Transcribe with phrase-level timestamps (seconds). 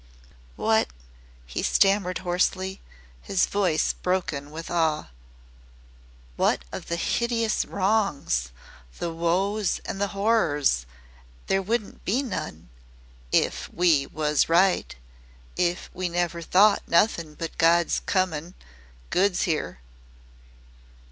[0.55, 0.87] "What,"
[1.45, 2.81] he stammered hoarsely,
[3.21, 5.09] his voice broken with awe,
[6.37, 8.49] "what of the hideous wrongs
[8.97, 10.95] the woes and horrors and hideous wrongs?"
[11.45, 12.69] "There wouldn't be none
[13.31, 14.95] if WE was right
[15.55, 18.55] if we never thought nothin' but 'Good's comin'
[19.11, 19.81] good 's 'ere.'